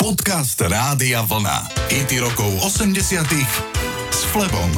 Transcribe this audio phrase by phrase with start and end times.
[0.00, 1.68] Podcast Rádia Vlna.
[1.92, 3.20] IT rokov 80
[4.08, 4.72] s Flebom.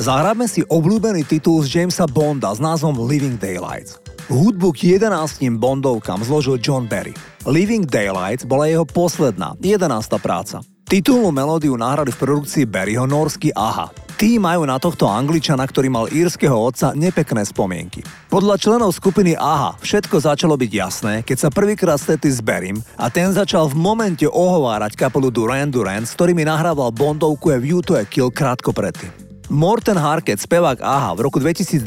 [0.00, 4.00] Zahrajme si obľúbený titul z Jamesa Bonda s názvom Living Daylights.
[4.32, 7.12] Hudbu k 11 Bondovkám zložil John Barry.
[7.44, 9.84] Living Daylights bola jeho posledná, 11.
[10.16, 10.64] práca.
[10.90, 13.94] Titulnú melódiu nahrali v produkcii Barryho norsky Aha.
[14.18, 18.02] Tí majú na tohto angličana, ktorý mal írskeho otca, nepekné spomienky.
[18.26, 23.06] Podľa členov skupiny AHA všetko začalo byť jasné, keď sa prvýkrát stretli s Berim a
[23.06, 27.94] ten začal v momente ohovárať kapelu Duran Duran, s ktorými nahrával Bondovku a View to
[27.94, 29.14] a Kill krátko predtým.
[29.46, 31.86] Morten Harket, spevák AHA, v roku 2022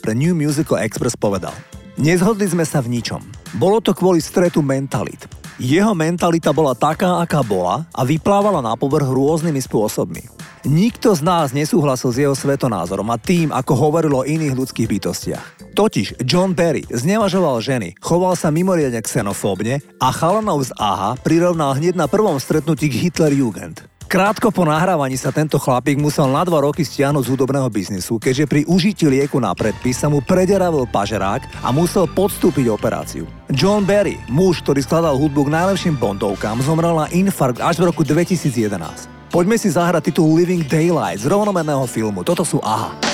[0.00, 1.52] pre New Musical Express povedal
[2.00, 3.20] Nezhodli sme sa v ničom.
[3.60, 5.37] Bolo to kvôli stretu mentalit.
[5.58, 10.30] Jeho mentalita bola taká, aká bola a vyplávala na povrch rôznymi spôsobmi.
[10.62, 15.74] Nikto z nás nesúhlasil s jeho svetonázorom a tým, ako hovoril o iných ľudských bytostiach.
[15.74, 21.98] Totiž John Perry znevažoval ženy, choval sa mimoriadne xenofóbne a chalanov z AHA prirovnal hneď
[21.98, 23.97] na prvom stretnutí k Hitlerjugend.
[24.08, 28.48] Krátko po nahrávaní sa tento chlapík musel na dva roky stiahnuť z hudobného biznisu, keďže
[28.48, 33.28] pri užití lieku na predpis sa mu prederavil pažerák a musel podstúpiť operáciu.
[33.52, 38.00] John Barry, muž, ktorý skladal hudbu k najlepším bondovkám, zomrel na infarkt až v roku
[38.00, 38.72] 2011.
[39.28, 42.24] Poďme si zahrať titul Living Daylight z rovnomenného filmu.
[42.24, 43.07] Toto sú AHA.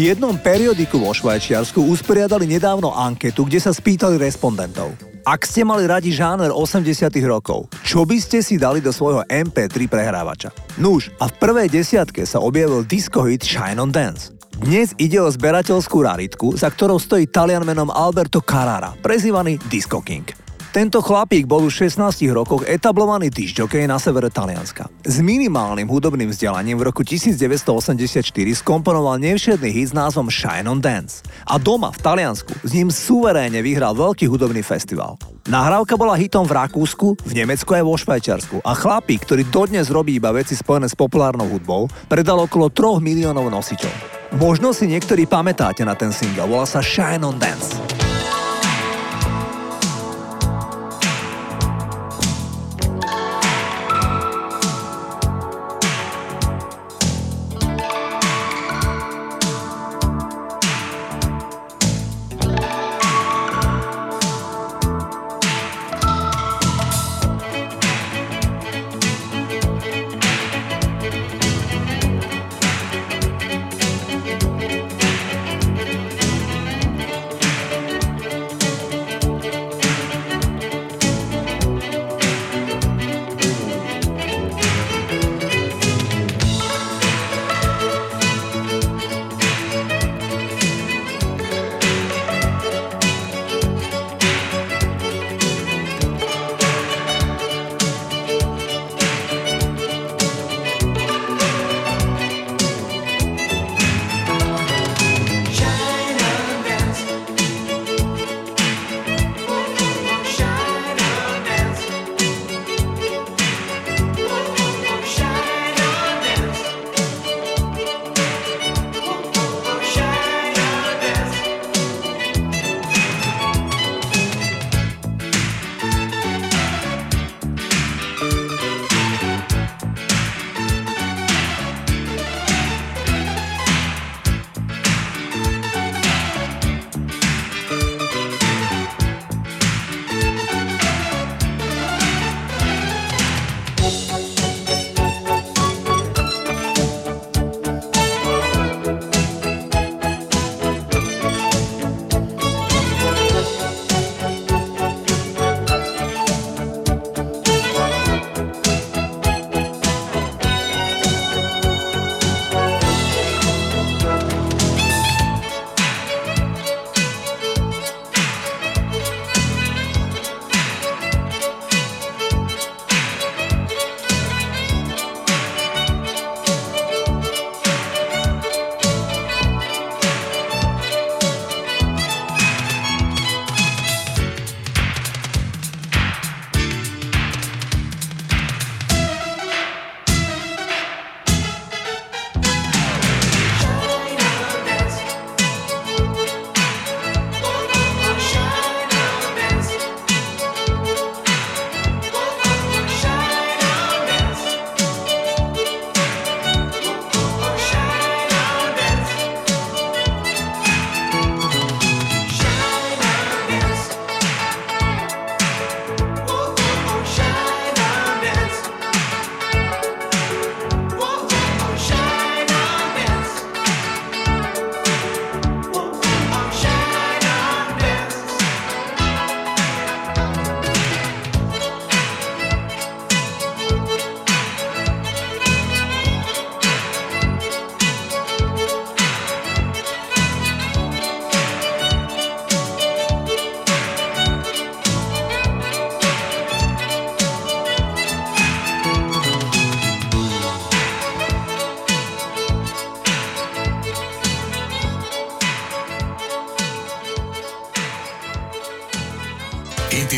[0.00, 4.96] Jednom periodiku vo Švajčiarsku usporiadali nedávno anketu, kde sa spýtali respondentov.
[5.28, 9.92] Ak ste mali radi žáner 80 rokov, čo by ste si dali do svojho MP3
[9.92, 10.56] prehrávača?
[10.80, 14.32] Nuž, a v prvej desiatke sa objavil disco hit Shine on Dance.
[14.56, 20.49] Dnes ide o zberateľskú raritku, za ktorou stojí talian menom Alberto Carrara, prezývaný Disco King.
[20.70, 24.86] Tento chlapík bol už v 16 rokoch etablovaný disjokej na severe Talianska.
[25.02, 28.22] S minimálnym hudobným vzdelaním v roku 1984
[28.62, 31.26] skomponoval nevšedný hit s názvom Shine on Dance.
[31.50, 35.18] A doma v Taliansku s ním suverénne vyhral veľký hudobný festival.
[35.50, 40.22] Nahrávka bola hitom v Rakúsku, v Nemecku aj vo Švajčiarsku a chlapík, ktorý dodnes robí
[40.22, 43.90] iba veci spojené s populárnou hudbou, predal okolo 3 miliónov nosičov.
[44.38, 47.89] Možno si niektorí pamätáte na ten single, volá sa Shine on Dance.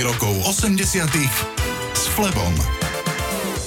[0.00, 1.04] Rokov 80
[1.92, 2.54] s Flebom.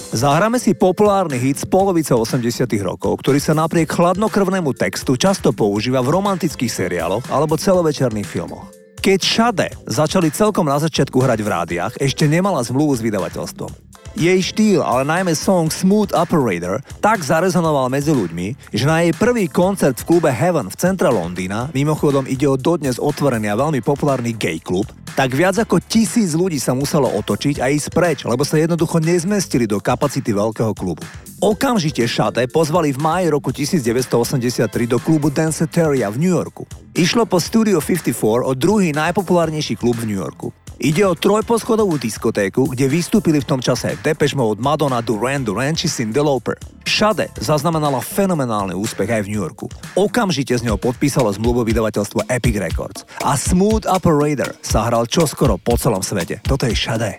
[0.10, 6.02] Zahráme si populárny hit z polovice 80 rokov, ktorý sa napriek chladnokrvnému textu často používa
[6.02, 8.66] v romantických seriáloch alebo celovečerných filmoch.
[9.06, 13.85] Keď Shade začali celkom na začiatku hrať v rádiách, ešte nemala zmluvu s vydavateľstvom.
[14.16, 19.52] Jej štýl, ale najmä song Smooth Operator, tak zarezonoval medzi ľuďmi, že na jej prvý
[19.52, 24.32] koncert v klube Heaven v centre Londýna, mimochodom ide o dodnes otvorený a veľmi populárny
[24.32, 24.88] gay klub,
[25.20, 29.68] tak viac ako tisíc ľudí sa muselo otočiť a ísť preč, lebo sa jednoducho nezmestili
[29.68, 31.04] do kapacity veľkého klubu.
[31.44, 36.64] Okamžite Shade pozvali v máji roku 1983 do klubu Danceteria v New Yorku.
[36.96, 40.56] Išlo po Studio 54 o druhý najpopulárnejší klub v New Yorku.
[40.76, 45.88] Ide o trojposchodovú diskotéku, kde vystúpili v tom čase Depeche Mode, Madonna, Duran Duran či
[45.88, 46.60] Cyndi Lauper.
[46.84, 49.66] Shade zaznamenala fenomenálny úspech aj v New Yorku.
[49.96, 55.80] Okamžite z neho podpísalo zmluvu vydavateľstvo Epic Records a Smooth Operator sa hral čoskoro po
[55.80, 56.44] celom svete.
[56.44, 57.16] Toto je Shade.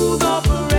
[0.00, 0.69] the.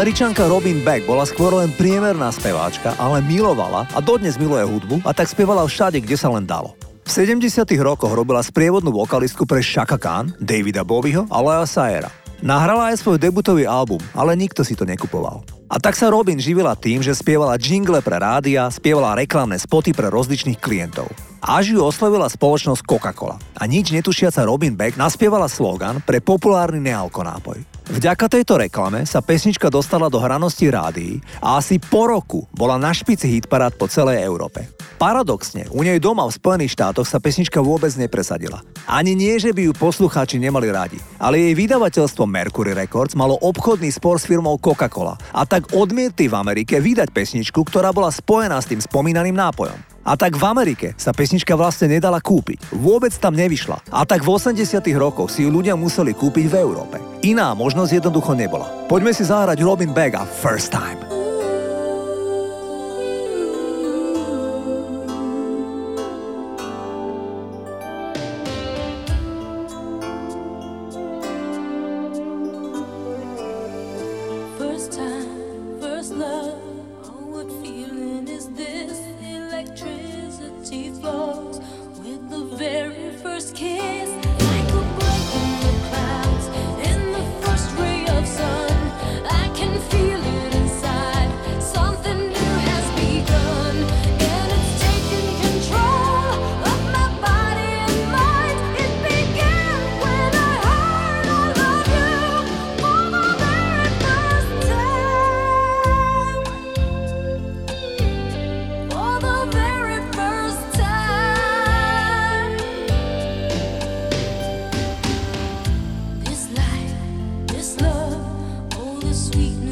[0.00, 5.12] Američanka Robin Beck bola skôr len priemerná speváčka, ale milovala a dodnes miluje hudbu a
[5.12, 6.72] tak spievala všade, kde sa len dalo.
[7.04, 7.44] V 70
[7.84, 12.08] rokoch robila sprievodnú vokalistku pre Shaka Khan, Davida Bowieho a Lea Sayera.
[12.40, 15.44] Nahrala aj svoj debutový album, ale nikto si to nekupoval.
[15.68, 20.08] A tak sa Robin živila tým, že spievala jingle pre rádia, spievala reklamné spoty pre
[20.08, 21.12] rozličných klientov.
[21.44, 23.36] Až ju oslovila spoločnosť Coca-Cola.
[23.52, 27.79] A nič netušiaca Robin Beck naspievala slogan pre populárny nealko nápoj.
[27.90, 32.94] Vďaka tejto reklame sa pesnička dostala do hranosti rádií a asi po roku bola na
[32.94, 34.70] špici hitparád po celej Európe.
[34.94, 38.62] Paradoxne, u nej doma v Spojených štátoch sa pesnička vôbec nepresadila.
[38.86, 43.90] Ani nie, že by ju poslucháči nemali radi, ale jej vydavateľstvo Mercury Records malo obchodný
[43.90, 48.70] spor s firmou Coca-Cola a tak odmietli v Amerike vydať pesničku, ktorá bola spojená s
[48.70, 49.99] tým spomínaným nápojom.
[50.04, 52.72] A tak v Amerike sa pesnička vlastne nedala kúpiť.
[52.72, 53.84] Vôbec tam nevyšla.
[53.92, 56.96] A tak v 80 rokoch si ju ľudia museli kúpiť v Európe.
[57.20, 58.66] Iná možnosť jednoducho nebola.
[58.88, 61.19] Poďme si zahrať Robin Bega First Time.
[83.40, 83.79] first kiss.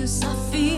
[0.08, 0.77] I feel